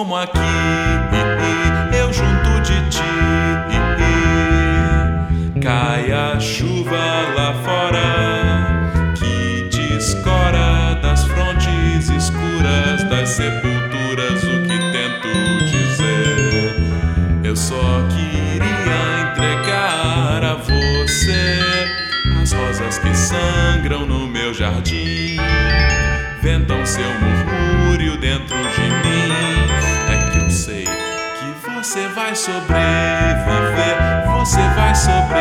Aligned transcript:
como 0.00 0.16
aqui, 0.16 0.38
eu 1.92 2.10
junto 2.10 2.60
de 2.62 2.88
ti. 2.88 3.02
Cai 5.60 6.10
a 6.10 6.40
chuva 6.40 6.96
lá 7.36 7.52
fora, 7.62 9.12
que 9.14 9.68
descora 9.70 10.94
das 11.02 11.22
frontes 11.24 12.08
escuras 12.08 13.04
das 13.10 13.28
sepulturas 13.28 14.42
o 14.42 14.62
que 14.62 14.78
tento 14.90 15.64
dizer. 15.66 16.76
Eu 17.44 17.54
só 17.54 18.02
queria 18.08 19.32
entregar 19.32 20.42
a 20.42 20.54
você 20.54 21.84
as 22.40 22.52
rosas 22.52 22.98
que 22.98 23.14
sangram 23.14 24.06
no 24.06 24.26
meu 24.26 24.54
jardim 24.54 25.36
ventam 26.40 26.84
seu 26.86 27.04
murmúrio 27.04 28.18
dentro 28.18 28.56
de 28.56 28.80
mim. 28.80 29.69
Você 31.90 32.06
vai 32.10 32.36
sobreviver, 32.36 33.96
você 34.28 34.60
vai 34.76 34.94
sobreviver. 34.94 35.40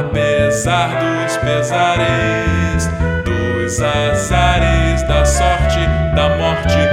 Apesar 0.00 0.88
dos 0.98 1.36
pesares, 1.36 2.88
dos 3.22 3.82
azares, 3.82 5.02
da 5.02 5.26
sorte, 5.26 5.78
da 6.16 6.38
morte, 6.38 6.89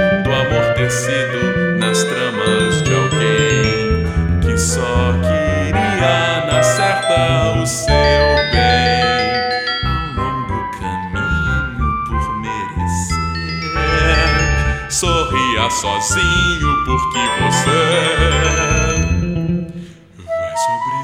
dia 15.58 15.70
sozinho, 15.70 16.84
porque 16.84 17.18
você 17.42 17.80
vai 20.24 20.56
sobre 20.56 20.97